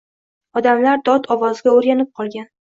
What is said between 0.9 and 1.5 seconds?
dod